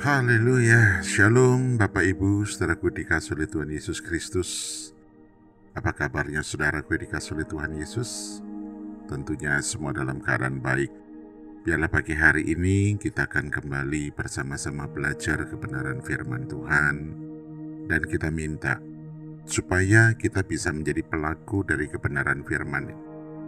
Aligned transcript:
Haleluya, 0.00 1.04
Shalom 1.04 1.76
Bapak 1.76 2.00
Ibu, 2.00 2.48
saudaraku 2.48 2.88
dikasih 2.88 3.36
oleh 3.36 3.44
Tuhan 3.44 3.68
Yesus 3.68 4.00
Kristus. 4.00 4.50
Apa 5.76 5.92
kabarnya 5.92 6.40
saudaraku 6.40 6.96
dikasih 6.96 7.36
oleh 7.36 7.44
Tuhan 7.44 7.76
Yesus? 7.76 8.40
Tentunya 9.04 9.60
semua 9.60 9.92
dalam 9.92 10.24
keadaan 10.24 10.56
baik. 10.64 10.88
Biarlah 11.68 11.92
pagi 11.92 12.16
hari 12.16 12.48
ini 12.48 12.96
kita 12.96 13.28
akan 13.28 13.52
kembali 13.52 14.16
bersama-sama 14.16 14.88
belajar 14.88 15.44
kebenaran 15.44 16.00
firman 16.00 16.48
Tuhan. 16.48 16.96
Dan 17.84 18.00
kita 18.08 18.32
minta 18.32 18.80
supaya 19.44 20.16
kita 20.16 20.40
bisa 20.48 20.72
menjadi 20.72 21.04
pelaku 21.04 21.60
dari 21.60 21.84
kebenaran 21.92 22.40
firman 22.48 22.88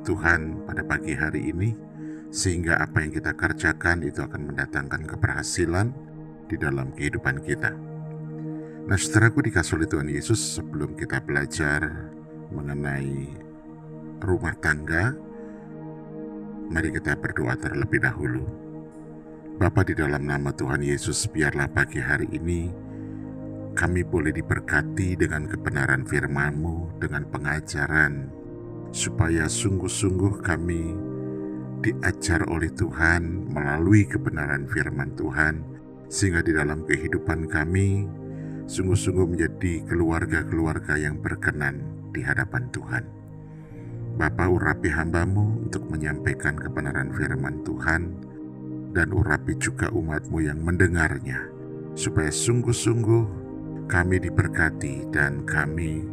Tuhan 0.04 0.68
pada 0.68 0.84
pagi 0.84 1.16
hari 1.16 1.48
ini 1.48 1.72
Sehingga 2.32 2.80
apa 2.80 3.00
yang 3.00 3.12
kita 3.12 3.36
kerjakan 3.36 4.04
itu 4.04 4.24
akan 4.24 4.52
mendatangkan 4.52 5.04
keberhasilan 5.04 6.11
di 6.52 6.60
dalam 6.60 6.92
kehidupan 6.92 7.40
kita. 7.40 7.72
Nah, 8.84 8.98
setelah 9.00 9.32
aku 9.32 9.40
dikasih 9.40 9.80
oleh 9.80 9.88
Tuhan 9.88 10.10
Yesus 10.12 10.60
sebelum 10.60 10.92
kita 10.92 11.24
belajar 11.24 12.12
mengenai 12.52 13.32
rumah 14.20 14.52
tangga, 14.60 15.16
mari 16.68 16.92
kita 16.92 17.16
berdoa 17.16 17.56
terlebih 17.56 18.04
dahulu. 18.04 18.44
Bapa 19.56 19.80
di 19.86 19.96
dalam 19.96 20.28
nama 20.28 20.52
Tuhan 20.52 20.84
Yesus, 20.84 21.24
biarlah 21.30 21.72
pagi 21.72 22.04
hari 22.04 22.28
ini 22.36 22.68
kami 23.72 24.04
boleh 24.04 24.36
diberkati 24.36 25.16
dengan 25.16 25.48
kebenaran 25.48 26.04
firman-Mu, 26.04 27.00
dengan 27.00 27.24
pengajaran, 27.32 28.28
supaya 28.92 29.48
sungguh-sungguh 29.48 30.44
kami 30.44 30.92
diajar 31.80 32.44
oleh 32.52 32.68
Tuhan 32.68 33.48
melalui 33.48 34.04
kebenaran 34.04 34.68
firman 34.68 35.16
Tuhan, 35.16 35.71
sehingga 36.12 36.44
di 36.44 36.52
dalam 36.52 36.84
kehidupan 36.84 37.48
kami 37.48 38.04
sungguh-sungguh 38.68 39.32
menjadi 39.32 39.80
keluarga-keluarga 39.88 41.00
yang 41.00 41.16
berkenan 41.16 41.80
di 42.12 42.20
hadapan 42.20 42.68
Tuhan. 42.68 43.04
Bapa 44.20 44.44
urapi 44.44 44.92
hambamu 44.92 45.64
untuk 45.64 45.88
menyampaikan 45.88 46.60
kebenaran 46.60 47.08
firman 47.16 47.64
Tuhan. 47.64 48.28
Dan 48.92 49.08
urapi 49.08 49.56
juga 49.56 49.88
umatmu 49.88 50.44
yang 50.44 50.60
mendengarnya. 50.60 51.48
Supaya 51.96 52.28
sungguh-sungguh 52.28 53.24
kami 53.88 54.20
diberkati 54.20 55.08
dan 55.08 55.48
kami 55.48 56.04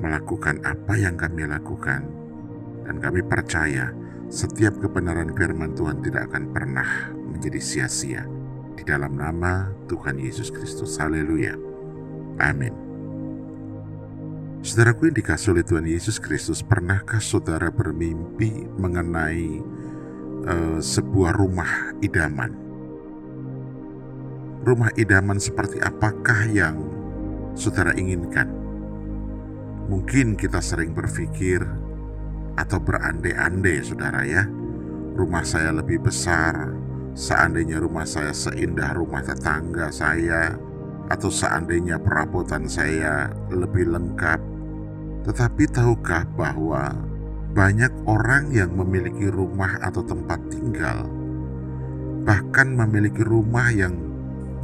melakukan 0.00 0.64
apa 0.64 0.96
yang 0.96 1.20
kami 1.20 1.44
lakukan. 1.44 2.08
Dan 2.88 3.04
kami 3.04 3.20
percaya 3.20 3.92
setiap 4.32 4.80
kebenaran 4.80 5.36
firman 5.36 5.76
Tuhan 5.76 6.00
tidak 6.00 6.32
akan 6.32 6.56
pernah 6.56 6.88
menjadi 7.12 7.60
sia-sia 7.60 8.24
di 8.76 8.82
dalam 8.82 9.14
nama 9.16 9.70
Tuhan 9.86 10.18
Yesus 10.18 10.48
Kristus. 10.48 10.96
Haleluya. 10.98 11.54
Amin. 12.40 12.74
Saudaraku 14.62 15.10
yang 15.10 15.16
dikasih 15.18 15.58
oleh 15.58 15.66
Tuhan 15.66 15.86
Yesus 15.90 16.22
Kristus, 16.22 16.62
pernahkah 16.62 17.18
saudara 17.18 17.66
bermimpi 17.74 18.70
mengenai 18.78 19.58
uh, 20.46 20.78
sebuah 20.78 21.34
rumah 21.34 21.98
idaman? 21.98 22.54
Rumah 24.62 24.94
idaman 24.94 25.42
seperti 25.42 25.82
apakah 25.82 26.46
yang 26.46 26.78
saudara 27.58 27.90
inginkan? 27.98 28.46
Mungkin 29.90 30.38
kita 30.38 30.62
sering 30.62 30.94
berpikir 30.94 31.66
atau 32.54 32.78
berandai-andai, 32.78 33.82
saudara 33.82 34.22
ya. 34.22 34.46
Rumah 35.18 35.42
saya 35.42 35.74
lebih 35.74 36.06
besar, 36.06 36.70
Seandainya 37.12 37.76
rumah 37.76 38.08
saya 38.08 38.32
seindah 38.32 38.96
rumah 38.96 39.20
tetangga 39.20 39.92
saya, 39.92 40.56
atau 41.12 41.28
seandainya 41.28 42.00
perabotan 42.00 42.64
saya 42.64 43.28
lebih 43.52 43.92
lengkap, 43.92 44.40
tetapi 45.28 45.68
tahukah 45.68 46.24
bahwa 46.32 46.96
banyak 47.52 47.92
orang 48.08 48.48
yang 48.48 48.72
memiliki 48.72 49.28
rumah 49.28 49.76
atau 49.84 50.00
tempat 50.00 50.40
tinggal, 50.48 51.04
bahkan 52.24 52.72
memiliki 52.72 53.20
rumah 53.20 53.68
yang 53.68 53.92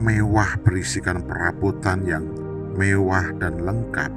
mewah 0.00 0.56
berisikan 0.64 1.20
perabotan 1.20 2.06
yang 2.08 2.24
mewah 2.78 3.28
dan 3.36 3.60
lengkap, 3.60 4.12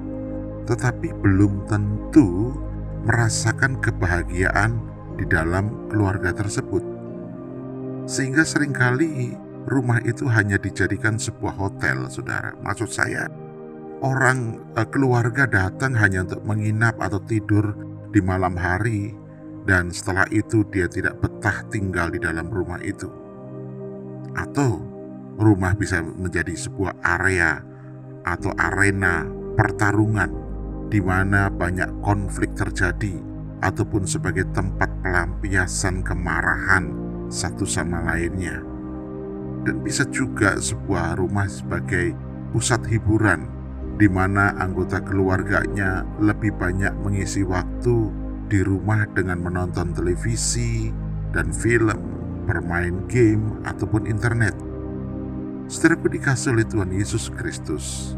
tetapi 0.71 1.11
belum 1.19 1.67
tentu 1.67 2.55
merasakan 3.03 3.75
kebahagiaan 3.83 4.77
di 5.19 5.27
dalam 5.27 5.89
keluarga 5.91 6.31
tersebut 6.31 6.90
sehingga 8.11 8.43
sering 8.43 8.75
kali 8.75 9.39
rumah 9.71 10.03
itu 10.03 10.27
hanya 10.27 10.59
dijadikan 10.59 11.15
sebuah 11.15 11.55
hotel, 11.55 12.11
saudara. 12.11 12.51
Maksud 12.59 12.91
saya, 12.91 13.31
orang 14.03 14.59
uh, 14.75 14.83
keluarga 14.83 15.47
datang 15.47 15.95
hanya 15.95 16.27
untuk 16.27 16.43
menginap 16.43 16.99
atau 16.99 17.23
tidur 17.23 17.71
di 18.11 18.19
malam 18.19 18.59
hari, 18.59 19.15
dan 19.63 19.95
setelah 19.95 20.27
itu 20.27 20.67
dia 20.67 20.91
tidak 20.91 21.23
betah 21.23 21.63
tinggal 21.71 22.11
di 22.11 22.19
dalam 22.19 22.51
rumah 22.51 22.83
itu. 22.83 23.07
Atau 24.35 24.83
rumah 25.39 25.71
bisa 25.71 26.03
menjadi 26.03 26.51
sebuah 26.51 26.99
area 26.99 27.63
atau 28.27 28.51
arena 28.59 29.23
pertarungan 29.55 30.29
di 30.91 30.99
mana 30.99 31.47
banyak 31.47 32.03
konflik 32.03 32.51
terjadi 32.59 33.15
ataupun 33.63 34.03
sebagai 34.03 34.43
tempat 34.51 34.91
pelampiasan 34.99 36.03
kemarahan 36.03 37.10
satu 37.31 37.63
sama 37.63 38.03
lainnya, 38.03 38.59
dan 39.63 39.79
bisa 39.79 40.03
juga 40.11 40.59
sebuah 40.59 41.15
rumah 41.15 41.47
sebagai 41.47 42.11
pusat 42.51 42.83
hiburan 42.91 43.47
di 43.95 44.09
mana 44.11 44.51
anggota 44.59 44.99
keluarganya 44.99 46.03
lebih 46.19 46.51
banyak 46.57 46.91
mengisi 47.05 47.45
waktu 47.45 48.11
di 48.51 48.59
rumah 48.65 49.07
dengan 49.15 49.39
menonton 49.39 49.95
televisi 49.95 50.91
dan 51.31 51.55
film, 51.55 51.95
bermain 52.43 53.07
game, 53.07 53.61
ataupun 53.63 54.09
internet. 54.09 54.57
Setelah 55.71 56.03
dikasih 56.03 56.51
oleh 56.51 56.67
Tuhan 56.67 56.91
Yesus 56.91 57.31
Kristus. 57.31 58.17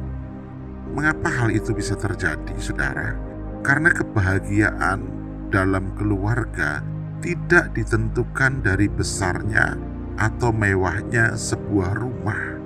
Mengapa 0.94 1.30
hal 1.30 1.54
itu 1.54 1.74
bisa 1.74 1.94
terjadi, 1.94 2.54
saudara? 2.58 3.14
Karena 3.62 3.94
kebahagiaan 3.94 5.06
dalam 5.54 5.94
keluarga 5.98 6.82
tidak 7.24 7.72
ditentukan 7.72 8.60
dari 8.60 8.92
besarnya 8.92 9.80
atau 10.20 10.52
mewahnya 10.52 11.40
sebuah 11.40 11.96
rumah, 11.96 12.60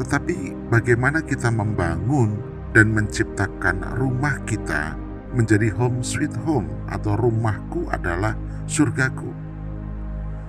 tetapi 0.00 0.56
bagaimana 0.72 1.20
kita 1.20 1.52
membangun 1.52 2.40
dan 2.72 2.88
menciptakan 2.88 3.84
rumah 4.00 4.40
kita 4.48 4.96
menjadi 5.36 5.68
home 5.76 6.00
sweet 6.00 6.32
home 6.48 6.72
atau 6.88 7.20
rumahku 7.20 7.84
adalah 7.92 8.32
surgaku. 8.64 9.28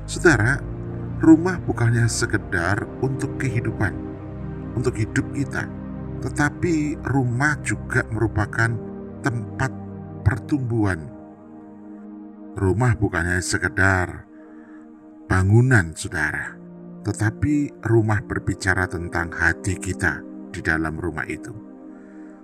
Saudara, 0.08 0.64
rumah 1.20 1.60
bukannya 1.68 2.08
sekedar 2.08 2.88
untuk 3.04 3.36
kehidupan, 3.44 3.92
untuk 4.80 4.96
hidup 4.96 5.28
kita, 5.36 5.68
tetapi 6.24 6.96
rumah 7.12 7.60
juga 7.60 8.08
merupakan 8.08 8.72
tempat 9.20 9.72
pertumbuhan 10.24 11.23
Rumah 12.54 12.94
bukannya 13.02 13.42
sekedar 13.42 14.30
bangunan, 15.26 15.90
saudara, 15.98 16.54
tetapi 17.02 17.82
rumah 17.82 18.22
berbicara 18.22 18.86
tentang 18.86 19.34
hati 19.34 19.74
kita 19.74 20.22
di 20.54 20.62
dalam 20.62 20.94
rumah 21.02 21.26
itu. 21.26 21.50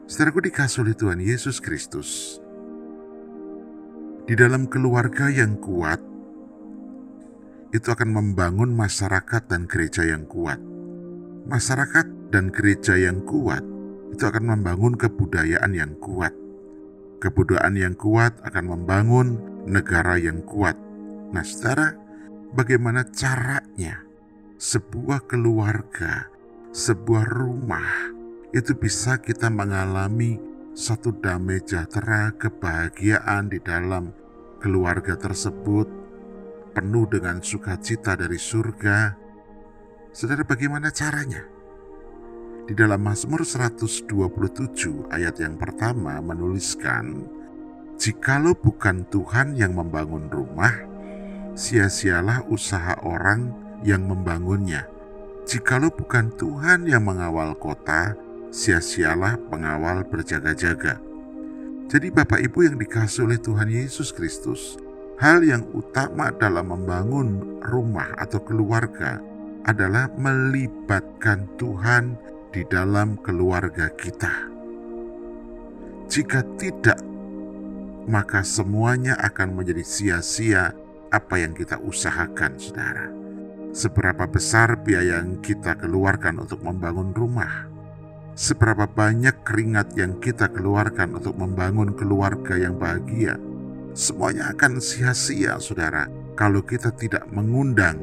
Saudaraku 0.10 0.50
dikasih 0.50 0.82
oleh 0.82 0.98
Tuhan 0.98 1.22
Yesus 1.22 1.62
Kristus. 1.62 2.42
Di 4.26 4.34
dalam 4.34 4.66
keluarga 4.66 5.30
yang 5.30 5.62
kuat, 5.62 6.02
itu 7.70 7.86
akan 7.94 8.10
membangun 8.10 8.74
masyarakat 8.74 9.46
dan 9.46 9.70
gereja 9.70 10.10
yang 10.10 10.26
kuat. 10.26 10.58
Masyarakat 11.46 12.34
dan 12.34 12.50
gereja 12.50 12.98
yang 12.98 13.22
kuat 13.30 13.62
itu 14.10 14.26
akan 14.26 14.58
membangun 14.58 14.98
kebudayaan 14.98 15.70
yang 15.78 15.94
kuat. 16.02 16.34
Kebudayaan 17.22 17.78
yang 17.78 17.94
kuat 17.94 18.34
akan 18.42 18.66
membangun 18.74 19.28
negara 19.66 20.16
yang 20.20 20.44
kuat. 20.46 20.78
Nah, 21.34 21.44
saudara, 21.44 21.96
bagaimana 22.54 23.08
caranya 23.10 24.04
sebuah 24.60 25.26
keluarga, 25.28 26.28
sebuah 26.76 27.26
rumah 27.28 28.12
itu 28.52 28.74
bisa 28.76 29.22
kita 29.22 29.48
mengalami 29.48 30.42
satu 30.74 31.12
damai 31.12 31.62
sejahtera, 31.62 32.34
kebahagiaan 32.40 33.52
di 33.52 33.60
dalam 33.62 34.16
keluarga 34.60 35.16
tersebut, 35.16 35.88
penuh 36.74 37.06
dengan 37.10 37.44
sukacita 37.44 38.16
dari 38.16 38.40
surga. 38.40 39.16
Saudara, 40.10 40.42
bagaimana 40.48 40.90
caranya? 40.90 41.46
Di 42.70 42.78
dalam 42.78 43.02
Mazmur 43.02 43.42
127 43.42 45.10
ayat 45.10 45.42
yang 45.42 45.58
pertama 45.58 46.22
menuliskan, 46.22 47.26
Jikalau 48.00 48.56
bukan 48.56 49.04
Tuhan 49.12 49.60
yang 49.60 49.76
membangun 49.76 50.32
rumah, 50.32 50.72
sia-sialah 51.52 52.48
usaha 52.48 52.96
orang 53.04 53.52
yang 53.84 54.08
membangunnya. 54.08 54.88
Jikalau 55.44 55.92
bukan 55.92 56.32
Tuhan 56.40 56.88
yang 56.88 57.04
mengawal 57.04 57.60
kota, 57.60 58.16
sia-sialah 58.56 59.36
pengawal 59.52 60.08
berjaga-jaga. 60.08 61.04
Jadi 61.92 62.08
Bapak 62.08 62.40
Ibu 62.40 62.72
yang 62.72 62.80
dikasih 62.80 63.28
oleh 63.28 63.36
Tuhan 63.36 63.68
Yesus 63.68 64.16
Kristus, 64.16 64.80
hal 65.20 65.44
yang 65.44 65.68
utama 65.76 66.32
dalam 66.32 66.72
membangun 66.72 67.60
rumah 67.60 68.16
atau 68.16 68.40
keluarga 68.40 69.20
adalah 69.68 70.08
melibatkan 70.16 71.52
Tuhan 71.60 72.16
di 72.56 72.64
dalam 72.64 73.20
keluarga 73.20 73.92
kita. 73.92 74.48
Jika 76.08 76.42
tidak, 76.56 77.09
maka 78.10 78.42
semuanya 78.42 79.14
akan 79.22 79.54
menjadi 79.54 79.86
sia-sia 79.86 80.74
apa 81.14 81.38
yang 81.38 81.54
kita 81.54 81.78
usahakan, 81.78 82.58
saudara. 82.58 83.06
Seberapa 83.70 84.26
besar 84.26 84.82
biaya 84.82 85.22
yang 85.22 85.38
kita 85.46 85.78
keluarkan 85.78 86.42
untuk 86.42 86.66
membangun 86.66 87.14
rumah? 87.14 87.70
Seberapa 88.34 88.90
banyak 88.90 89.46
keringat 89.46 89.94
yang 89.94 90.18
kita 90.18 90.50
keluarkan 90.50 91.22
untuk 91.22 91.38
membangun 91.38 91.94
keluarga 91.94 92.58
yang 92.58 92.82
bahagia? 92.82 93.38
Semuanya 93.94 94.58
akan 94.58 94.82
sia-sia, 94.82 95.62
saudara, 95.62 96.10
kalau 96.34 96.66
kita 96.66 96.90
tidak 96.98 97.30
mengundang 97.30 98.02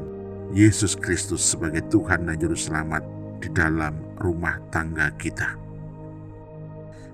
Yesus 0.55 0.95
Kristus 0.95 1.43
sebagai 1.43 1.83
Tuhan 1.91 2.31
dan 2.31 2.39
Juru 2.39 2.55
Selamat 2.55 3.03
di 3.43 3.51
dalam 3.51 3.99
rumah 4.23 4.55
tangga 4.71 5.11
kita. 5.19 5.59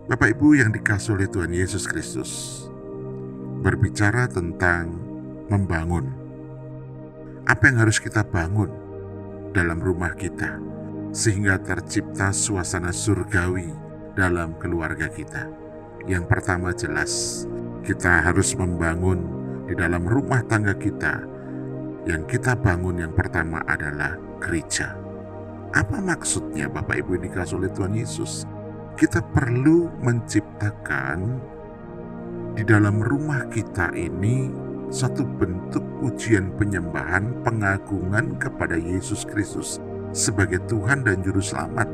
Bapak 0.05 0.35
Ibu 0.35 0.61
yang 0.61 0.69
dikasih 0.69 1.15
oleh 1.15 1.31
Tuhan 1.31 1.55
Yesus 1.55 1.87
Kristus, 1.87 2.63
berbicara 3.63 4.27
tentang 4.27 4.91
membangun. 5.47 6.11
Apa 7.47 7.71
yang 7.71 7.87
harus 7.87 8.03
kita 8.03 8.27
bangun 8.27 8.67
dalam 9.55 9.79
rumah 9.79 10.11
kita 10.11 10.59
sehingga 11.15 11.55
tercipta 11.63 12.35
suasana 12.35 12.91
surgawi 12.91 13.71
dalam 14.19 14.59
keluarga 14.59 15.07
kita? 15.07 15.47
Yang 16.03 16.27
pertama 16.27 16.75
jelas, 16.75 17.43
kita 17.87 18.27
harus 18.27 18.51
membangun 18.59 19.23
di 19.63 19.73
dalam 19.79 20.03
rumah 20.03 20.43
tangga 20.43 20.75
kita. 20.75 21.23
Yang 22.03 22.35
kita 22.35 22.59
bangun 22.59 22.99
yang 22.99 23.15
pertama 23.15 23.63
adalah 23.63 24.19
gereja. 24.43 24.91
Apa 25.71 26.03
maksudnya 26.03 26.67
Bapak 26.67 26.99
Ibu 26.99 27.15
yang 27.15 27.31
dikasih 27.31 27.55
oleh 27.63 27.71
Tuhan 27.71 27.95
Yesus? 27.95 28.43
Kita 28.99 29.23
perlu 29.23 29.87
menciptakan 30.03 31.39
di 32.53 32.61
dalam 32.61 33.01
rumah 33.01 33.49
kita 33.49 33.89
ini 33.97 34.53
satu 34.93 35.25
bentuk 35.25 35.81
ujian 36.05 36.53
penyembahan 36.53 37.41
pengagungan 37.41 38.37
kepada 38.37 38.77
Yesus 38.77 39.25
Kristus 39.25 39.81
sebagai 40.13 40.61
Tuhan 40.69 41.01
dan 41.01 41.25
Juru 41.25 41.41
Selamat. 41.41 41.89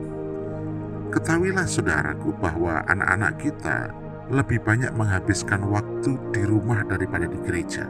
Ketahuilah 1.16 1.64
saudaraku 1.64 2.36
bahwa 2.44 2.84
anak-anak 2.92 3.40
kita 3.40 3.96
lebih 4.30 4.60
banyak 4.60 4.92
menghabiskan 5.00 5.64
waktu 5.64 6.20
di 6.36 6.44
rumah 6.44 6.84
daripada 6.84 7.26
di 7.26 7.40
gereja. 7.40 7.88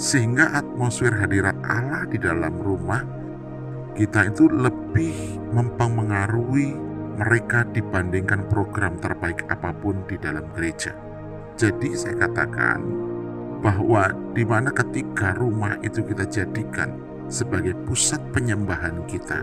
Sehingga 0.00 0.56
atmosfer 0.56 1.12
hadirat 1.12 1.54
Allah 1.68 2.08
di 2.08 2.16
dalam 2.16 2.56
rumah 2.64 3.04
kita 3.92 4.32
itu 4.32 4.48
lebih 4.48 5.36
mempengaruhi 5.52 6.74
mereka 7.20 7.68
dibandingkan 7.68 8.48
program 8.48 8.96
terbaik 9.04 9.44
apa 9.52 9.74
pun 9.76 10.00
di 10.08 10.16
dalam 10.16 10.48
gereja. 10.56 11.07
Jadi 11.58 11.90
saya 11.98 12.14
katakan 12.14 12.86
bahwa 13.58 14.14
di 14.30 14.46
mana 14.46 14.70
ketika 14.70 15.34
rumah 15.34 15.74
itu 15.82 16.06
kita 16.06 16.22
jadikan 16.30 16.94
sebagai 17.26 17.74
pusat 17.82 18.22
penyembahan 18.30 19.02
kita, 19.10 19.42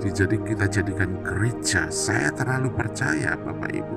jadi 0.00 0.40
kita 0.40 0.64
jadikan 0.72 1.20
gereja, 1.20 1.92
saya 1.92 2.32
terlalu 2.32 2.72
percaya 2.72 3.36
Bapak 3.36 3.76
Ibu. 3.76 3.96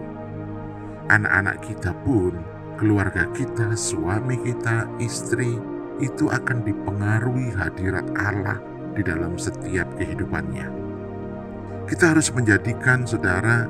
Anak-anak 1.08 1.64
kita 1.64 1.96
pun, 2.04 2.36
keluarga 2.76 3.24
kita, 3.32 3.72
suami 3.80 4.36
kita, 4.44 4.84
istri, 5.00 5.56
itu 6.04 6.28
akan 6.28 6.68
dipengaruhi 6.68 7.56
hadirat 7.56 8.04
Allah 8.20 8.60
di 8.92 9.08
dalam 9.08 9.40
setiap 9.40 9.88
kehidupannya. 9.96 10.68
Kita 11.88 12.12
harus 12.12 12.28
menjadikan 12.36 13.08
saudara 13.08 13.64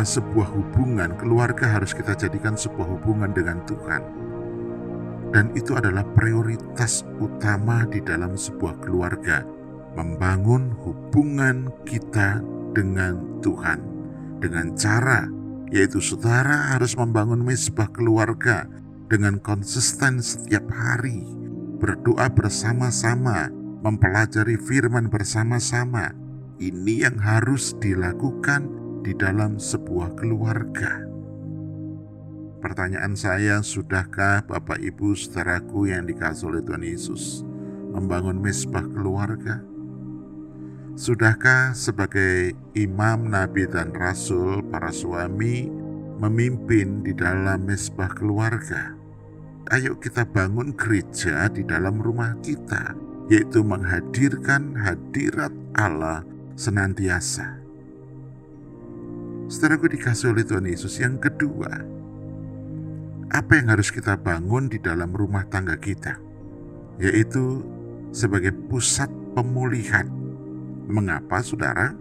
sebuah 0.00 0.48
hubungan 0.48 1.12
keluarga 1.20 1.68
harus 1.68 1.92
kita 1.92 2.16
jadikan 2.16 2.56
sebuah 2.56 2.88
hubungan 2.96 3.28
dengan 3.36 3.60
Tuhan. 3.68 4.02
Dan 5.28 5.52
itu 5.52 5.76
adalah 5.76 6.08
prioritas 6.16 7.04
utama 7.20 7.84
di 7.84 8.00
dalam 8.00 8.32
sebuah 8.32 8.80
keluarga, 8.80 9.44
membangun 9.92 10.72
hubungan 10.80 11.68
kita 11.84 12.40
dengan 12.72 13.20
Tuhan 13.44 13.92
dengan 14.40 14.74
cara 14.74 15.28
yaitu 15.72 16.04
saudara 16.04 16.76
harus 16.76 16.92
membangun 16.98 17.40
mesbah 17.40 17.88
keluarga 17.88 18.68
dengan 19.08 19.40
konsisten 19.40 20.20
setiap 20.20 20.68
hari, 20.68 21.24
berdoa 21.80 22.28
bersama-sama, 22.28 23.48
mempelajari 23.80 24.60
firman 24.60 25.08
bersama-sama. 25.08 26.12
Ini 26.60 27.08
yang 27.08 27.16
harus 27.16 27.72
dilakukan 27.80 28.68
di 29.02 29.12
dalam 29.18 29.58
sebuah 29.58 30.14
keluarga. 30.14 31.02
Pertanyaan 32.62 33.18
saya, 33.18 33.58
sudahkah 33.58 34.46
Bapak 34.46 34.78
Ibu 34.78 35.18
saudaraku 35.18 35.90
yang 35.90 36.06
dikasih 36.06 36.54
oleh 36.54 36.62
Tuhan 36.62 36.86
Yesus 36.86 37.42
membangun 37.90 38.38
mesbah 38.38 38.86
keluarga? 38.86 39.58
Sudahkah 40.94 41.74
sebagai 41.74 42.54
imam, 42.78 43.26
nabi, 43.26 43.66
dan 43.66 43.90
rasul 43.90 44.62
para 44.70 44.94
suami 44.94 45.66
memimpin 46.22 47.02
di 47.02 47.10
dalam 47.10 47.66
mesbah 47.66 48.14
keluarga? 48.14 48.94
Ayo 49.74 49.98
kita 49.98 50.22
bangun 50.22 50.70
gereja 50.78 51.50
di 51.50 51.66
dalam 51.66 51.98
rumah 51.98 52.38
kita, 52.46 52.94
yaitu 53.26 53.66
menghadirkan 53.66 54.78
hadirat 54.78 55.50
Allah 55.74 56.22
senantiasa 56.54 57.61
Saudaraku 59.52 59.84
dikasih 59.92 60.32
oleh 60.32 60.48
Tuhan 60.48 60.64
Yesus 60.64 60.96
yang 60.96 61.20
kedua, 61.20 61.68
apa 63.28 63.52
yang 63.52 63.68
harus 63.68 63.92
kita 63.92 64.16
bangun 64.16 64.72
di 64.72 64.80
dalam 64.80 65.12
rumah 65.12 65.44
tangga 65.44 65.76
kita? 65.76 66.16
Yaitu 66.96 67.60
sebagai 68.16 68.56
pusat 68.72 69.12
pemulihan. 69.36 70.08
Mengapa 70.88 71.44
saudara? 71.44 71.92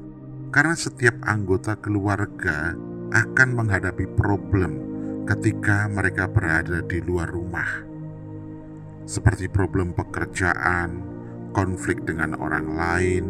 Karena 0.56 0.80
setiap 0.80 1.20
anggota 1.28 1.76
keluarga 1.76 2.72
akan 3.12 3.50
menghadapi 3.52 4.08
problem 4.16 4.72
ketika 5.28 5.92
mereka 5.92 6.32
berada 6.32 6.80
di 6.88 7.04
luar 7.04 7.28
rumah. 7.36 7.84
Seperti 9.04 9.52
problem 9.52 9.92
pekerjaan, 9.92 11.04
konflik 11.52 12.08
dengan 12.08 12.32
orang 12.40 12.80
lain, 12.80 13.24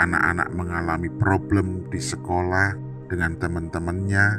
anak-anak 0.00 0.48
mengalami 0.48 1.12
problem 1.12 1.84
di 1.92 2.00
sekolah, 2.00 2.89
dengan 3.10 3.34
teman-temannya, 3.34 4.38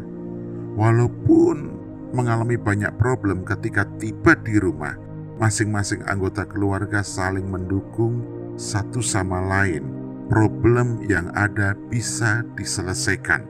walaupun 0.80 1.76
mengalami 2.16 2.56
banyak 2.56 2.96
problem 2.96 3.44
ketika 3.44 3.84
tiba 4.00 4.40
di 4.40 4.56
rumah, 4.56 4.96
masing-masing 5.36 6.00
anggota 6.08 6.48
keluarga 6.48 7.04
saling 7.04 7.46
mendukung 7.46 8.24
satu 8.56 9.04
sama 9.04 9.44
lain. 9.44 9.84
Problem 10.32 11.04
yang 11.12 11.28
ada 11.36 11.76
bisa 11.92 12.48
diselesaikan. 12.56 13.44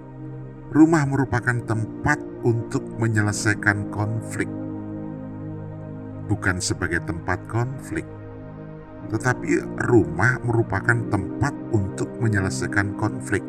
Rumah 0.73 1.05
merupakan 1.05 1.61
tempat 1.61 2.17
untuk 2.41 2.81
menyelesaikan 2.97 3.93
konflik, 3.93 4.49
bukan 6.25 6.57
sebagai 6.57 7.05
tempat 7.05 7.37
konflik, 7.45 8.07
tetapi 9.13 9.61
rumah 9.85 10.41
merupakan 10.41 10.97
tempat 11.13 11.53
untuk 11.69 12.09
menyelesaikan 12.17 12.97
konflik 12.97 13.45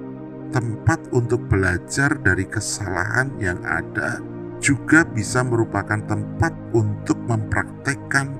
tempat 0.52 1.00
untuk 1.16 1.48
belajar 1.48 2.12
dari 2.20 2.44
kesalahan 2.44 3.32
yang 3.40 3.58
ada 3.64 4.20
juga 4.62 5.02
bisa 5.02 5.42
merupakan 5.42 5.98
tempat 6.06 6.54
untuk 6.76 7.18
mempraktekkan 7.26 8.30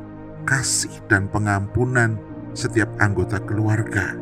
kasih 0.47 0.93
dan 1.11 1.27
pengampunan 1.27 2.15
setiap 2.55 2.87
anggota 3.03 3.43
keluarga. 3.43 4.15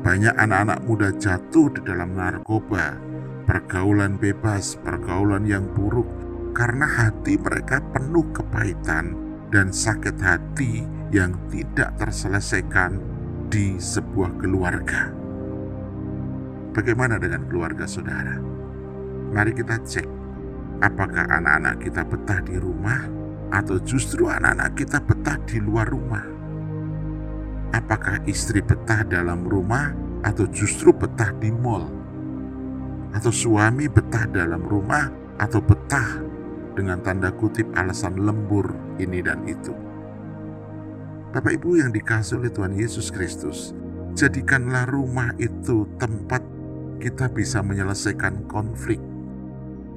Banyak 0.00 0.36
anak-anak 0.38 0.80
muda 0.86 1.10
jatuh 1.16 1.72
di 1.72 1.80
dalam 1.82 2.14
narkoba, 2.14 2.96
pergaulan 3.44 4.16
bebas, 4.16 4.78
pergaulan 4.80 5.44
yang 5.44 5.66
buruk 5.72 6.06
karena 6.54 6.86
hati 6.86 7.36
mereka 7.40 7.82
penuh 7.90 8.24
kepahitan 8.30 9.16
dan 9.50 9.74
sakit 9.74 10.16
hati 10.22 10.86
yang 11.10 11.34
tidak 11.50 11.90
terselesaikan 11.98 13.02
di 13.50 13.76
sebuah 13.82 14.38
keluarga. 14.38 15.19
Bagaimana 16.70 17.18
dengan 17.18 17.50
keluarga 17.50 17.82
saudara? 17.82 18.38
Mari 19.34 19.50
kita 19.54 19.78
cek 19.82 20.06
apakah 20.80 21.26
anak-anak 21.26 21.82
kita 21.82 22.02
betah 22.06 22.40
di 22.46 22.56
rumah 22.62 23.10
atau 23.50 23.76
justru 23.82 24.30
anak-anak 24.30 24.78
kita 24.78 25.02
betah 25.02 25.38
di 25.44 25.58
luar 25.58 25.90
rumah. 25.90 26.22
Apakah 27.74 28.22
istri 28.26 28.62
betah 28.62 29.02
dalam 29.06 29.46
rumah 29.46 29.94
atau 30.22 30.46
justru 30.50 30.94
betah 30.94 31.34
di 31.38 31.50
mall, 31.50 31.86
atau 33.14 33.30
suami 33.30 33.86
betah 33.90 34.26
dalam 34.30 34.62
rumah, 34.62 35.10
atau 35.38 35.58
betah 35.58 36.22
dengan 36.74 37.02
tanda 37.02 37.34
kutip 37.34 37.66
alasan 37.74 38.14
lembur 38.18 38.70
ini 39.02 39.22
dan 39.22 39.42
itu. 39.46 39.74
Bapak 41.30 41.62
Ibu 41.62 41.78
yang 41.78 41.90
dikasih 41.94 42.42
oleh 42.42 42.50
Tuhan 42.50 42.74
Yesus 42.74 43.10
Kristus, 43.14 43.70
jadikanlah 44.18 44.90
rumah 44.90 45.30
itu 45.38 45.86
tempat 45.98 46.42
kita 47.00 47.32
bisa 47.32 47.64
menyelesaikan 47.64 48.44
konflik, 48.44 49.00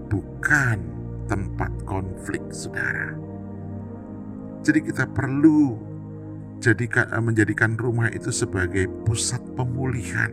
bukan 0.07 0.79
tempat 1.27 1.69
konflik, 1.83 2.39
saudara. 2.49 3.11
Jadi, 4.63 4.79
kita 4.79 5.11
perlu 5.11 5.75
jadikan, 6.63 7.11
eh, 7.11 7.19
menjadikan 7.19 7.75
rumah 7.75 8.07
itu 8.15 8.31
sebagai 8.31 8.87
pusat 9.03 9.43
pemulihan. 9.59 10.31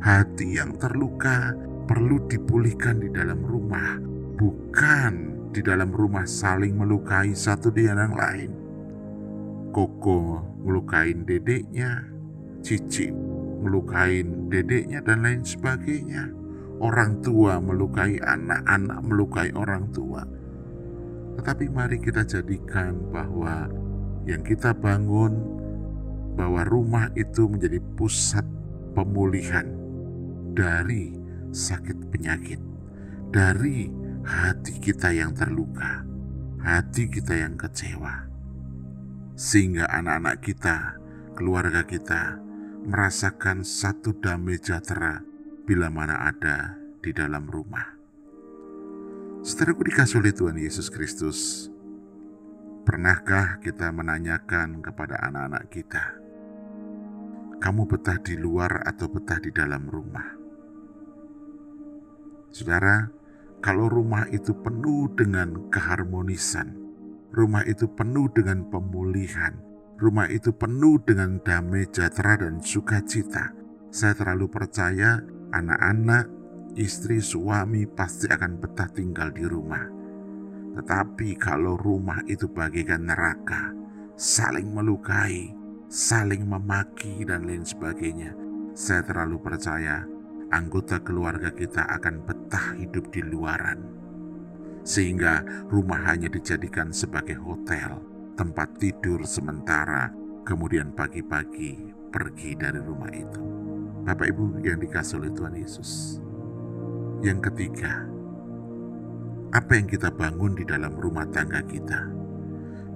Hati 0.00 0.56
yang 0.56 0.80
terluka 0.80 1.52
perlu 1.84 2.24
dipulihkan 2.24 3.04
di 3.04 3.12
dalam 3.12 3.44
rumah, 3.44 4.00
bukan 4.40 5.12
di 5.52 5.60
dalam 5.60 5.92
rumah 5.92 6.24
saling 6.24 6.76
melukai 6.76 7.36
satu 7.36 7.68
dengan 7.68 8.08
yang 8.08 8.16
lain. 8.16 8.50
Koko 9.72 10.40
melukain 10.64 11.28
dedeknya, 11.28 12.08
Cici 12.64 13.33
melukain 13.64 14.52
dedeknya 14.52 15.00
dan 15.00 15.24
lain 15.24 15.40
sebagainya. 15.40 16.28
Orang 16.84 17.24
tua 17.24 17.56
melukai 17.56 18.20
anak, 18.20 18.60
anak 18.68 19.00
melukai 19.00 19.48
orang 19.56 19.88
tua. 19.88 20.20
Tetapi 21.40 21.72
mari 21.72 21.96
kita 21.96 22.28
jadikan 22.28 23.08
bahwa 23.08 23.72
yang 24.28 24.44
kita 24.44 24.76
bangun 24.76 25.32
bahwa 26.36 26.60
rumah 26.66 27.08
itu 27.16 27.48
menjadi 27.48 27.80
pusat 27.96 28.44
pemulihan 28.92 29.64
dari 30.52 31.14
sakit 31.54 32.10
penyakit, 32.10 32.60
dari 33.30 33.88
hati 34.26 34.78
kita 34.82 35.14
yang 35.14 35.30
terluka, 35.32 36.02
hati 36.62 37.06
kita 37.06 37.38
yang 37.38 37.54
kecewa, 37.54 38.26
sehingga 39.38 39.86
anak-anak 39.90 40.42
kita, 40.42 40.98
keluarga 41.34 41.82
kita 41.86 42.38
merasakan 42.84 43.64
satu 43.64 44.12
damai 44.20 44.60
sejahtera 44.60 45.24
bila 45.64 45.88
mana 45.88 46.28
ada 46.28 46.76
di 47.00 47.16
dalam 47.16 47.48
rumah. 47.48 47.96
Saudaraku 49.40 49.88
dikasih 49.88 50.20
oleh 50.20 50.32
Tuhan 50.36 50.56
Yesus 50.60 50.92
Kristus, 50.92 51.68
Pernahkah 52.84 53.64
kita 53.64 53.88
menanyakan 53.96 54.84
kepada 54.84 55.16
anak-anak 55.24 55.72
kita, 55.72 56.04
"Kamu 57.56 57.88
betah 57.88 58.20
di 58.20 58.36
luar 58.36 58.84
atau 58.84 59.08
betah 59.08 59.40
di 59.40 59.48
dalam 59.48 59.88
rumah?" 59.88 60.36
Saudara, 62.52 63.08
kalau 63.64 63.88
rumah 63.88 64.28
itu 64.28 64.52
penuh 64.52 65.08
dengan 65.16 65.72
keharmonisan, 65.72 66.76
rumah 67.32 67.64
itu 67.64 67.88
penuh 67.88 68.28
dengan 68.36 68.68
pemulihan, 68.68 69.56
rumah 70.04 70.28
itu 70.28 70.52
penuh 70.52 71.00
dengan 71.00 71.40
damai 71.40 71.88
sejahtera 71.88 72.44
dan 72.44 72.60
sukacita, 72.60 73.56
saya 73.88 74.12
terlalu 74.12 74.52
percaya 74.52 75.24
anak-anak, 75.48 76.28
istri, 76.76 77.24
suami 77.24 77.88
pasti 77.88 78.28
akan 78.28 78.60
betah 78.60 78.92
tinggal 78.92 79.32
di 79.32 79.48
rumah. 79.48 79.88
Tetapi 80.76 81.40
kalau 81.40 81.80
rumah 81.80 82.20
itu 82.28 82.52
bagaikan 82.52 83.08
neraka, 83.08 83.72
saling 84.12 84.76
melukai, 84.76 85.56
saling 85.88 86.44
memaki, 86.44 87.24
dan 87.24 87.48
lain 87.48 87.64
sebagainya, 87.64 88.36
saya 88.76 89.00
terlalu 89.08 89.40
percaya 89.40 90.04
anggota 90.52 91.00
keluarga 91.00 91.48
kita 91.48 91.80
akan 91.80 92.28
betah 92.28 92.76
hidup 92.76 93.08
di 93.08 93.24
luaran. 93.24 93.80
Sehingga 94.84 95.40
rumah 95.72 96.12
hanya 96.12 96.28
dijadikan 96.28 96.92
sebagai 96.92 97.40
hotel, 97.40 98.13
tempat 98.34 98.74
tidur 98.82 99.22
sementara, 99.22 100.10
kemudian 100.42 100.90
pagi-pagi 100.90 101.94
pergi 102.10 102.58
dari 102.58 102.82
rumah 102.82 103.10
itu. 103.14 103.42
Bapak 104.04 104.26
Ibu 104.30 104.60
yang 104.66 104.82
dikasih 104.82 105.22
oleh 105.22 105.32
Tuhan 105.32 105.54
Yesus. 105.54 106.20
Yang 107.24 107.50
ketiga, 107.50 108.04
apa 109.54 109.78
yang 109.78 109.86
kita 109.86 110.10
bangun 110.10 110.58
di 110.58 110.66
dalam 110.66 110.92
rumah 110.98 111.24
tangga 111.30 111.62
kita. 111.62 112.10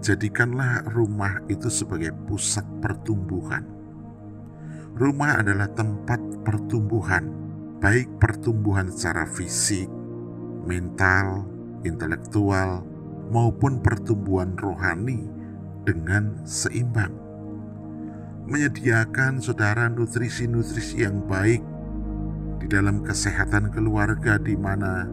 Jadikanlah 0.02 0.90
rumah 0.90 1.42
itu 1.46 1.70
sebagai 1.70 2.10
pusat 2.26 2.66
pertumbuhan. 2.82 3.62
Rumah 4.98 5.42
adalah 5.42 5.70
tempat 5.70 6.18
pertumbuhan, 6.42 7.30
baik 7.78 8.10
pertumbuhan 8.18 8.90
secara 8.90 9.26
fisik, 9.26 9.86
mental, 10.66 11.46
intelektual, 11.86 12.82
maupun 13.28 13.80
pertumbuhan 13.80 14.56
rohani 14.58 15.28
dengan 15.84 16.44
seimbang. 16.44 17.12
Menyediakan 18.48 19.44
saudara 19.44 19.92
nutrisi-nutrisi 19.92 21.04
yang 21.04 21.20
baik 21.28 21.60
di 22.58 22.66
dalam 22.66 23.04
kesehatan 23.04 23.68
keluarga 23.68 24.40
di 24.40 24.56
mana 24.56 25.08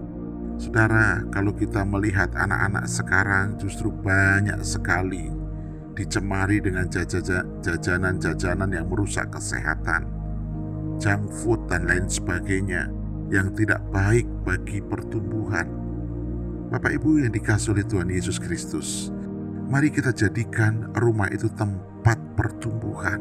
Saudara, 0.55 1.19
kalau 1.35 1.51
kita 1.51 1.83
melihat 1.83 2.31
anak-anak 2.31 2.87
sekarang 2.87 3.59
justru 3.59 3.91
banyak 3.91 4.55
sekali 4.63 5.27
dicemari 5.99 6.63
dengan 6.63 6.87
jajanan-jajanan 6.87 8.71
yang 8.71 8.87
merusak 8.87 9.35
kesehatan, 9.35 10.07
junk 10.95 11.27
food 11.43 11.59
dan 11.67 11.83
lain 11.83 12.07
sebagainya 12.07 12.87
yang 13.27 13.51
tidak 13.51 13.83
baik 13.91 14.23
bagi 14.47 14.79
pertumbuhan. 14.79 15.84
Bapak 16.75 16.91
Ibu 16.91 17.23
yang 17.23 17.31
dikasih 17.31 17.71
oleh 17.71 17.87
Tuhan 17.87 18.11
Yesus 18.11 18.35
Kristus, 18.35 19.07
mari 19.71 19.87
kita 19.87 20.11
jadikan 20.11 20.91
rumah 20.91 21.31
itu 21.31 21.47
tempat 21.55 22.19
pertumbuhan, 22.35 23.15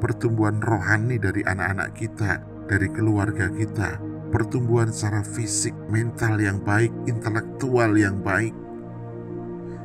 pertumbuhan 0.00 0.64
rohani 0.64 1.20
dari 1.20 1.44
anak-anak 1.44 1.92
kita, 1.92 2.40
dari 2.64 2.88
keluarga 2.88 3.52
kita, 3.52 4.00
pertumbuhan 4.32 4.88
secara 4.88 5.20
fisik, 5.20 5.76
mental 5.92 6.40
yang 6.40 6.56
baik, 6.64 6.88
intelektual 7.04 7.92
yang 8.00 8.24
baik. 8.24 8.56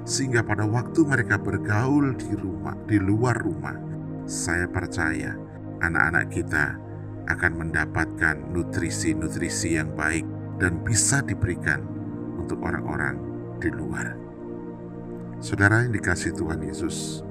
Sehingga 0.07 0.39
pada 0.47 0.63
waktu 0.63 1.03
mereka 1.03 1.35
bergaul 1.35 2.15
di 2.15 2.31
rumah, 2.31 2.79
di 2.87 2.95
luar 2.95 3.35
rumah, 3.35 3.75
saya 4.23 4.71
percaya 4.71 5.35
anak-anak 5.83 6.31
kita 6.31 6.79
akan 7.27 7.59
mendapatkan 7.59 8.39
nutrisi-nutrisi 8.55 9.75
yang 9.75 9.91
baik 9.99 10.23
dan 10.63 10.79
bisa 10.79 11.19
diberikan 11.19 12.00
untuk 12.51 12.67
orang-orang 12.67 13.15
di 13.63 13.71
luar. 13.71 14.11
Saudara 15.39 15.87
yang 15.87 15.95
dikasih 15.95 16.35
Tuhan 16.35 16.59
Yesus, 16.59 17.23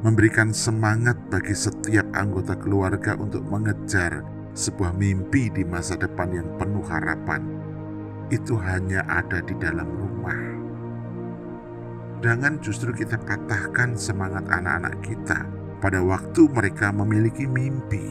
memberikan 0.00 0.48
semangat 0.56 1.20
bagi 1.28 1.52
setiap 1.52 2.08
anggota 2.16 2.56
keluarga 2.56 3.20
untuk 3.20 3.44
mengejar 3.44 4.24
sebuah 4.56 4.96
mimpi 4.96 5.52
di 5.52 5.60
masa 5.60 6.00
depan 6.00 6.32
yang 6.32 6.48
penuh 6.56 6.80
harapan 6.88 7.44
itu 8.32 8.56
hanya 8.56 9.04
ada 9.04 9.44
di 9.44 9.52
dalam 9.60 9.84
rumah. 9.92 10.40
Jangan 12.24 12.64
justru 12.64 12.96
kita 12.96 13.20
patahkan 13.20 13.92
semangat 13.92 14.48
anak-anak 14.48 15.04
kita 15.04 15.44
pada 15.84 16.00
waktu 16.00 16.48
mereka 16.48 16.96
memiliki 16.96 17.44
mimpi, 17.44 18.08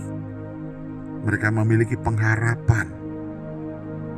mereka 1.26 1.50
memiliki 1.50 1.98
pengharapan. 1.98 2.86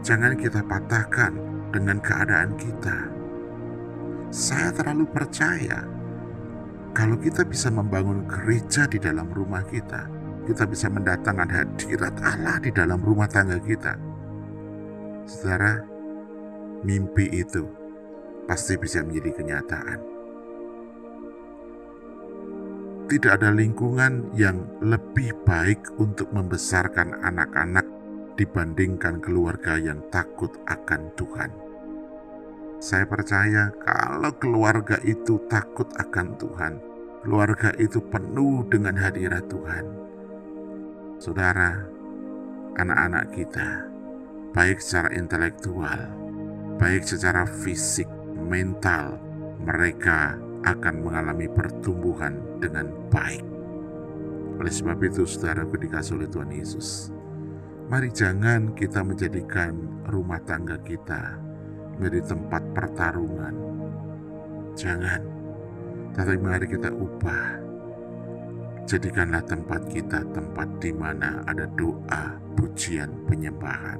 Jangan 0.04 0.36
kita 0.36 0.62
patahkan 0.68 1.49
dengan 1.70 2.02
keadaan 2.02 2.54
kita. 2.58 2.98
Saya 4.30 4.70
terlalu 4.74 5.10
percaya 5.10 5.86
kalau 6.94 7.18
kita 7.18 7.46
bisa 7.46 7.70
membangun 7.70 8.26
gereja 8.26 8.90
di 8.90 8.98
dalam 8.98 9.30
rumah 9.30 9.62
kita, 9.66 10.10
kita 10.46 10.66
bisa 10.66 10.90
mendatangkan 10.90 11.50
hadirat 11.50 12.16
Allah 12.22 12.58
di 12.62 12.74
dalam 12.74 13.02
rumah 13.02 13.30
tangga 13.30 13.62
kita. 13.62 13.98
Saudara, 15.30 15.82
mimpi 16.82 17.30
itu 17.30 17.66
pasti 18.50 18.74
bisa 18.82 19.06
menjadi 19.06 19.32
kenyataan. 19.42 20.00
Tidak 23.10 23.32
ada 23.42 23.50
lingkungan 23.50 24.38
yang 24.38 24.70
lebih 24.86 25.34
baik 25.42 25.98
untuk 25.98 26.30
membesarkan 26.30 27.26
anak-anak 27.26 27.89
dibandingkan 28.40 29.20
keluarga 29.20 29.76
yang 29.76 30.00
takut 30.08 30.56
akan 30.72 31.12
Tuhan. 31.20 31.52
Saya 32.80 33.04
percaya 33.04 33.76
kalau 33.84 34.32
keluarga 34.40 34.96
itu 35.04 35.44
takut 35.52 35.92
akan 36.00 36.40
Tuhan, 36.40 36.74
keluarga 37.28 37.76
itu 37.76 38.00
penuh 38.00 38.64
dengan 38.72 38.96
hadirat 38.96 39.44
Tuhan 39.52 40.10
saudara, 41.20 41.84
anak-anak 42.80 43.36
kita, 43.36 43.84
baik 44.56 44.80
secara 44.80 45.12
intelektual, 45.20 46.00
baik 46.80 47.04
secara 47.04 47.44
fisik, 47.44 48.08
mental, 48.40 49.20
mereka 49.60 50.40
akan 50.64 51.04
mengalami 51.04 51.52
pertumbuhan 51.52 52.40
dengan 52.64 52.88
baik. 53.12 53.44
Oleh 54.64 54.72
sebab 54.72 55.00
itu, 55.04 55.28
saudaraku 55.28 55.76
dikasih 55.76 56.24
oleh 56.24 56.32
Tuhan 56.32 56.52
Yesus. 56.56 57.12
Mari 57.90 58.14
jangan 58.14 58.78
kita 58.78 59.02
menjadikan 59.02 59.74
rumah 60.06 60.38
tangga 60.46 60.78
kita 60.86 61.42
menjadi 61.98 62.22
tempat 62.38 62.62
pertarungan. 62.78 63.56
Jangan. 64.78 65.22
Tapi 66.14 66.38
mari 66.38 66.70
kita 66.70 66.94
ubah. 66.94 67.58
Jadikanlah 68.86 69.42
tempat 69.42 69.90
kita 69.90 70.22
tempat 70.30 70.70
di 70.78 70.94
mana 70.94 71.42
ada 71.50 71.66
doa, 71.74 72.38
pujian, 72.54 73.10
penyembahan. 73.26 73.98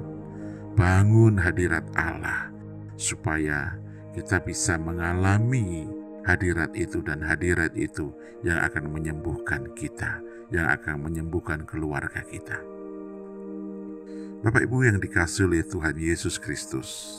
Bangun 0.78 1.34
hadirat 1.34 1.82
Allah 1.98 2.46
supaya 2.94 3.74
kita 4.14 4.38
bisa 4.38 4.78
mengalami 4.78 5.90
hadirat 6.22 6.78
itu 6.78 7.02
dan 7.02 7.26
hadirat 7.26 7.74
itu 7.74 8.14
yang 8.46 8.62
akan 8.62 8.86
menyembuhkan 8.86 9.66
kita, 9.74 10.22
yang 10.54 10.70
akan 10.70 11.10
menyembuhkan 11.10 11.66
keluarga 11.66 12.22
kita. 12.22 12.79
Bapak 14.40 14.64
Ibu 14.64 14.88
yang 14.88 14.96
dikasih 14.96 15.52
oleh 15.52 15.60
Tuhan 15.60 16.00
Yesus 16.00 16.40
Kristus, 16.40 17.12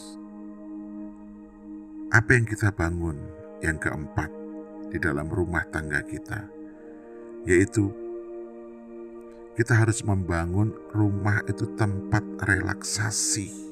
apa 2.09 2.33
yang 2.33 2.49
kita 2.49 2.73
bangun 2.73 3.13
yang 3.61 3.77
keempat 3.77 4.33
di 4.89 4.97
dalam 4.97 5.29
rumah 5.29 5.61
tangga 5.69 6.01
kita, 6.01 6.49
yaitu 7.45 7.93
kita 9.53 9.77
harus 9.77 10.01
membangun 10.01 10.73
rumah 10.97 11.45
itu 11.45 11.69
tempat 11.77 12.25
relaksasi 12.41 13.71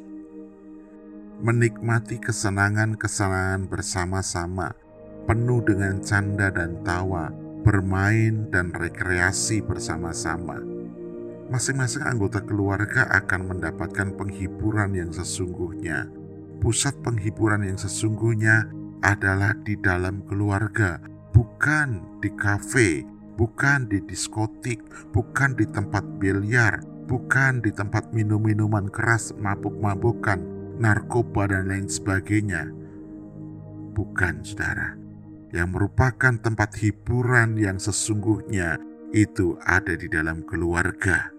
menikmati 1.40 2.20
kesenangan-kesenangan 2.20 3.66
bersama-sama, 3.66 4.76
penuh 5.26 5.64
dengan 5.66 6.04
canda 6.04 6.52
dan 6.52 6.84
tawa, 6.84 7.32
bermain 7.64 8.46
dan 8.52 8.76
rekreasi 8.76 9.64
bersama-sama. 9.64 10.79
Masing-masing 11.50 12.06
anggota 12.06 12.46
keluarga 12.46 13.10
akan 13.10 13.50
mendapatkan 13.50 14.14
penghiburan 14.14 14.94
yang 14.94 15.10
sesungguhnya. 15.10 16.06
Pusat 16.62 17.02
penghiburan 17.02 17.66
yang 17.66 17.74
sesungguhnya 17.74 18.70
adalah 19.02 19.58
di 19.66 19.74
dalam 19.82 20.22
keluarga, 20.30 21.02
bukan 21.34 22.22
di 22.22 22.30
kafe, 22.38 23.02
bukan 23.34 23.90
di 23.90 23.98
diskotik, 24.06 24.86
bukan 25.10 25.58
di 25.58 25.66
tempat 25.66 26.06
biliar, 26.22 26.86
bukan 27.10 27.66
di 27.66 27.74
tempat 27.74 28.14
minum-minuman 28.14 28.86
keras, 28.86 29.34
mabuk-mabukan, 29.34 30.38
narkoba, 30.78 31.50
dan 31.50 31.66
lain 31.66 31.90
sebagainya. 31.90 32.70
Bukan, 33.98 34.46
saudara, 34.46 34.94
yang 35.50 35.74
merupakan 35.74 36.38
tempat 36.38 36.78
hiburan 36.78 37.58
yang 37.58 37.82
sesungguhnya 37.82 38.78
itu 39.18 39.58
ada 39.66 39.98
di 39.98 40.06
dalam 40.06 40.46
keluarga. 40.46 41.39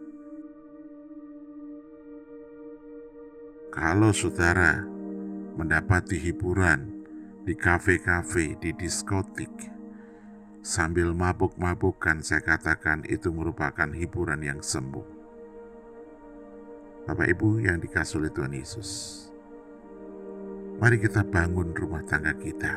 Kalau 3.71 4.11
saudara 4.11 4.83
mendapati 5.55 6.19
hiburan 6.19 6.91
di 7.47 7.55
kafe-kafe, 7.55 8.59
di 8.59 8.75
diskotik, 8.75 9.55
sambil 10.59 11.15
mabuk-mabukan, 11.15 12.19
saya 12.19 12.43
katakan 12.43 13.07
itu 13.07 13.31
merupakan 13.31 13.87
hiburan 13.95 14.43
yang 14.43 14.59
semu. 14.59 15.07
Bapak 17.07 17.31
Ibu 17.31 17.63
yang 17.63 17.79
dikasih 17.79 18.19
oleh 18.19 18.35
Tuhan 18.35 18.59
Yesus. 18.59 18.91
Mari 20.83 20.99
kita 20.99 21.23
bangun 21.23 21.71
rumah 21.71 22.03
tangga 22.03 22.35
kita. 22.35 22.75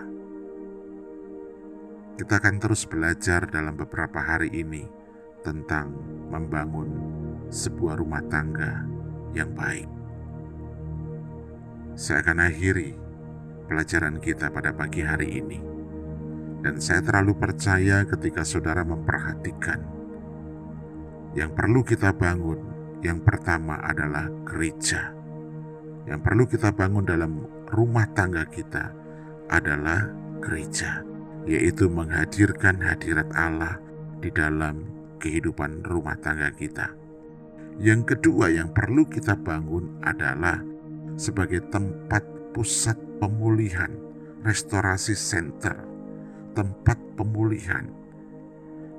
Kita 2.22 2.38
akan 2.38 2.56
terus 2.62 2.86
belajar 2.86 3.50
dalam 3.50 3.74
beberapa 3.74 4.22
hari 4.22 4.54
ini 4.54 4.86
tentang 5.42 5.90
membangun 6.30 6.94
sebuah 7.50 7.98
rumah 7.98 8.22
tangga 8.30 8.86
yang 9.34 9.50
baik. 9.58 10.03
Saya 11.94 12.26
akan 12.26 12.50
akhiri 12.50 12.98
pelajaran 13.70 14.18
kita 14.18 14.50
pada 14.50 14.74
pagi 14.74 15.06
hari 15.06 15.40
ini, 15.42 15.60
dan 16.66 16.82
saya 16.82 17.06
terlalu 17.06 17.38
percaya 17.38 18.04
ketika 18.06 18.42
saudara 18.42 18.82
memperhatikan 18.82 19.80
yang 21.38 21.54
perlu 21.54 21.82
kita 21.86 22.14
bangun. 22.14 22.72
Yang 23.04 23.20
pertama 23.28 23.84
adalah 23.84 24.32
gereja 24.48 25.12
yang 26.04 26.20
perlu 26.20 26.44
kita 26.44 26.76
bangun 26.76 27.08
dalam 27.08 27.48
rumah 27.72 28.04
tangga 28.12 28.44
kita 28.44 28.92
adalah 29.48 30.12
gereja, 30.44 31.00
yaitu 31.48 31.88
menghadirkan 31.88 32.76
hadirat 32.84 33.28
Allah 33.32 33.80
di 34.20 34.28
dalam 34.28 34.84
kehidupan 35.24 35.88
rumah 35.88 36.20
tangga 36.20 36.52
kita. 36.52 36.92
Yang 37.80 38.16
kedua, 38.16 38.52
yang 38.52 38.76
perlu 38.76 39.08
kita 39.08 39.40
bangun 39.40 40.04
adalah 40.04 40.60
sebagai 41.20 41.66
tempat 41.70 42.24
pusat 42.54 42.96
pemulihan, 43.18 43.90
restorasi 44.46 45.18
center, 45.18 45.78
tempat 46.58 47.00
pemulihan. 47.18 47.90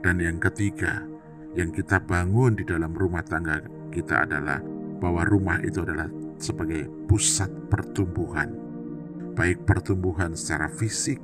Dan 0.02 0.20
yang 0.20 0.38
ketiga, 0.42 1.04
yang 1.54 1.70
kita 1.70 2.02
bangun 2.02 2.58
di 2.58 2.64
dalam 2.66 2.92
rumah 2.92 3.22
tangga 3.24 3.62
kita 3.94 4.26
adalah 4.26 4.58
bahwa 4.98 5.22
rumah 5.24 5.58
itu 5.62 5.80
adalah 5.80 6.10
sebagai 6.38 6.90
pusat 7.06 7.48
pertumbuhan 7.70 8.64
baik 9.34 9.66
pertumbuhan 9.66 10.38
secara 10.38 10.70
fisik, 10.70 11.18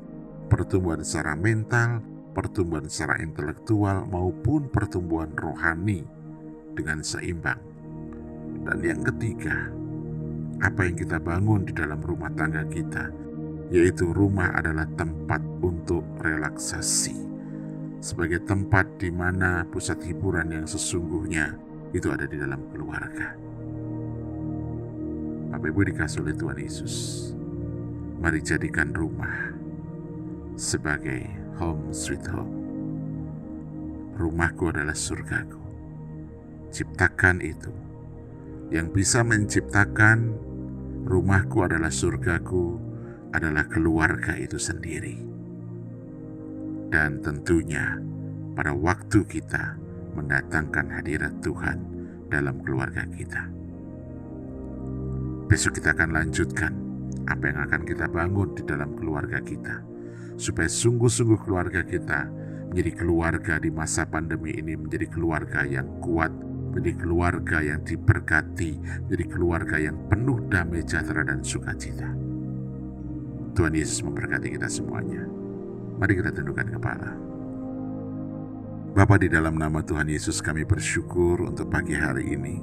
pertumbuhan 0.51 1.01
secara 1.07 1.39
mental, 1.39 2.03
pertumbuhan 2.35 2.91
secara 2.91 3.23
intelektual, 3.23 4.03
maupun 4.11 4.67
pertumbuhan 4.67 5.31
rohani 5.39 6.03
dengan 6.75 7.01
seimbang. 7.07 7.63
Dan 8.67 8.79
yang 8.83 9.01
ketiga, 9.07 9.71
apa 10.61 10.85
yang 10.85 10.97
kita 10.97 11.17
bangun 11.17 11.65
di 11.65 11.73
dalam 11.73 12.01
rumah 12.01 12.29
tangga 12.37 12.65
kita, 12.69 13.09
yaitu 13.73 14.13
rumah 14.13 14.53
adalah 14.53 14.85
tempat 14.97 15.41
untuk 15.65 16.05
relaksasi, 16.21 17.17
sebagai 18.05 18.45
tempat 18.45 18.87
di 19.01 19.09
mana 19.09 19.65
pusat 19.69 20.01
hiburan 20.05 20.53
yang 20.53 20.67
sesungguhnya 20.69 21.57
itu 21.97 22.13
ada 22.13 22.29
di 22.29 22.37
dalam 22.37 22.61
keluarga. 22.71 23.35
Bapak 25.51 25.67
Ibu 25.67 25.81
dikasih 25.91 26.23
oleh 26.23 26.37
Tuhan 26.39 26.59
Yesus 26.63 26.95
mari 28.21 28.45
jadikan 28.45 28.93
rumah 28.93 29.57
sebagai 30.61 31.25
home 31.57 31.89
sweet 31.89 32.21
home. 32.29 32.53
Rumahku 34.21 34.69
adalah 34.69 34.93
surgaku. 34.93 35.57
Ciptakan 36.69 37.41
itu. 37.41 37.73
Yang 38.69 38.87
bisa 38.93 39.25
menciptakan 39.25 40.37
rumahku 41.05 41.65
adalah 41.65 41.93
surgaku 41.93 42.77
adalah 43.31 43.67
keluarga 43.71 44.35
itu 44.35 44.59
sendiri. 44.59 45.17
Dan 46.91 47.23
tentunya 47.23 48.03
pada 48.59 48.75
waktu 48.75 49.23
kita 49.23 49.79
mendatangkan 50.19 50.91
hadirat 50.91 51.39
Tuhan 51.39 51.79
dalam 52.27 52.59
keluarga 52.67 53.07
kita. 53.07 53.47
Besok 55.47 55.79
kita 55.79 55.95
akan 55.95 56.11
lanjutkan 56.15 56.73
apa 57.27 57.45
yang 57.47 57.59
akan 57.67 57.83
kita 57.87 58.07
bangun 58.11 58.55
di 58.59 58.63
dalam 58.67 58.95
keluarga 58.99 59.39
kita, 59.39 59.83
supaya 60.35 60.67
sungguh-sungguh 60.67 61.39
keluarga 61.47 61.87
kita 61.87 62.27
menjadi 62.71 63.03
keluarga 63.03 63.55
di 63.59 63.71
masa 63.71 64.07
pandemi 64.07 64.55
ini, 64.55 64.79
menjadi 64.79 65.11
keluarga 65.11 65.67
yang 65.67 65.87
kuat, 66.03 66.31
menjadi 66.71 67.03
keluarga 67.03 67.59
yang 67.61 67.83
diberkati, 67.83 68.79
menjadi 69.07 69.25
keluarga 69.27 69.77
yang 69.77 69.97
penuh 70.07 70.39
damai 70.47 70.87
sejahtera 70.87 71.27
dan 71.27 71.43
sukacita. 71.43 72.09
Tuhan 73.59 73.75
Yesus 73.75 74.07
memberkati 74.07 74.55
kita 74.55 74.71
semuanya. 74.71 75.27
Mari 75.99 76.17
kita 76.17 76.31
tundukkan 76.33 76.69
kepala. 76.81 77.11
Bapa 78.91 79.15
di 79.23 79.31
dalam 79.31 79.55
nama 79.55 79.83
Tuhan 79.87 80.11
Yesus 80.11 80.43
kami 80.43 80.67
bersyukur 80.67 81.47
untuk 81.47 81.71
pagi 81.71 81.95
hari 81.95 82.35
ini. 82.35 82.59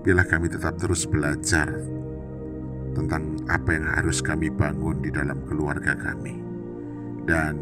Biarlah 0.00 0.24
kami 0.24 0.48
tetap 0.48 0.80
terus 0.80 1.04
belajar 1.04 1.68
tentang 2.92 3.40
apa 3.48 3.76
yang 3.76 3.86
harus 3.88 4.20
kami 4.20 4.48
bangun 4.48 5.00
di 5.00 5.12
dalam 5.12 5.44
keluarga 5.48 5.96
kami. 5.96 6.40
Dan 7.28 7.54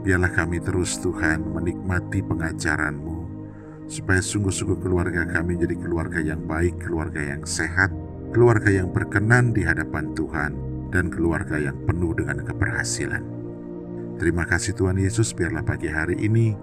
biarlah 0.00 0.32
kami 0.32 0.56
terus 0.62 0.96
Tuhan 1.00 1.44
menikmati 1.44 2.24
pengajaran-Mu, 2.24 3.15
supaya 3.86 4.18
sungguh-sungguh 4.18 4.82
keluarga 4.82 5.22
kami 5.26 5.58
jadi 5.58 5.74
keluarga 5.78 6.18
yang 6.18 6.42
baik, 6.44 6.82
keluarga 6.82 7.22
yang 7.22 7.42
sehat, 7.46 7.90
keluarga 8.34 8.70
yang 8.70 8.90
berkenan 8.90 9.54
di 9.54 9.62
hadapan 9.62 10.10
Tuhan, 10.14 10.52
dan 10.90 11.10
keluarga 11.10 11.58
yang 11.58 11.78
penuh 11.86 12.14
dengan 12.14 12.42
keberhasilan. 12.42 13.22
Terima 14.16 14.48
kasih 14.48 14.74
Tuhan 14.74 14.96
Yesus, 14.96 15.36
biarlah 15.36 15.62
pagi 15.62 15.92
hari 15.92 16.16
ini 16.18 16.56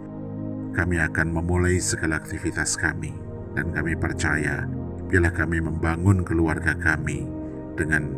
kami 0.74 0.98
akan 0.98 1.38
memulai 1.38 1.78
segala 1.78 2.18
aktivitas 2.18 2.76
kami, 2.76 3.14
dan 3.54 3.70
kami 3.72 3.94
percaya 3.94 4.66
biarlah 5.08 5.30
kami 5.30 5.62
membangun 5.62 6.26
keluarga 6.26 6.74
kami 6.74 7.30
dengan 7.78 8.10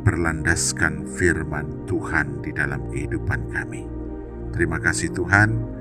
berlandaskan 0.00 1.04
firman 1.18 1.84
Tuhan 1.84 2.40
di 2.40 2.54
dalam 2.56 2.80
kehidupan 2.88 3.52
kami. 3.52 3.84
Terima 4.56 4.80
kasih 4.80 5.12
Tuhan, 5.12 5.75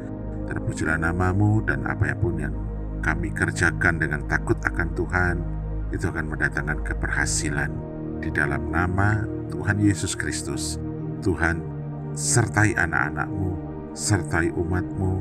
Terpujilah 0.45 1.01
namamu 1.01 1.62
dan 1.65 1.86
apa 1.89 2.13
pun 2.13 2.38
yang 2.38 2.53
kami 3.01 3.29
kerjakan 3.34 4.01
dengan 4.01 4.25
takut 4.25 4.58
akan 4.62 4.89
Tuhan, 4.93 5.36
itu 5.93 6.05
akan 6.10 6.25
mendatangkan 6.34 6.81
keberhasilan. 6.86 7.71
Di 8.21 8.34
dalam 8.34 8.73
nama 8.73 9.25
Tuhan 9.53 9.77
Yesus 9.77 10.17
Kristus, 10.17 10.81
Tuhan 11.21 11.62
sertai 12.17 12.73
anak-anakmu, 12.73 13.51
sertai 13.93 14.49
umatmu, 14.55 15.13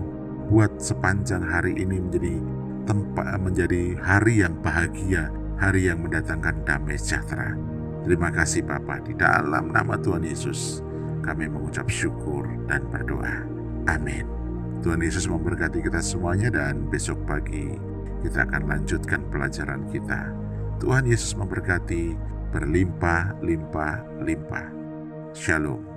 buat 0.49 0.77
sepanjang 0.81 1.45
hari 1.45 1.77
ini 1.81 2.01
menjadi 2.01 2.37
tempat 2.85 3.41
menjadi 3.41 3.97
hari 4.01 4.45
yang 4.45 4.61
bahagia, 4.61 5.33
hari 5.57 5.89
yang 5.89 6.05
mendatangkan 6.05 6.65
damai 6.69 7.01
sejahtera. 7.01 7.57
Terima 8.05 8.29
kasih 8.29 8.69
Bapa 8.69 9.01
di 9.01 9.17
dalam 9.17 9.73
nama 9.73 9.97
Tuhan 9.97 10.29
Yesus. 10.29 10.85
Kami 11.25 11.49
mengucap 11.49 11.89
syukur 11.89 12.45
dan 12.69 12.85
berdoa. 12.93 13.49
Amin. 13.89 14.44
Tuhan 14.85 15.01
Yesus 15.01 15.25
memberkati 15.33 15.81
kita 15.81 16.05
semuanya 16.05 16.53
dan 16.53 16.85
besok 16.93 17.17
pagi 17.25 17.73
kita 18.21 18.45
akan 18.45 18.69
lanjutkan 18.69 19.25
pelajaran 19.33 19.89
kita. 19.89 20.29
Tuhan 20.77 21.09
Yesus 21.09 21.33
memberkati 21.41 22.13
berlimpah, 22.53 23.33
limpah, 23.41 24.05
limpah. 24.21 24.69
Shalom. 25.33 25.94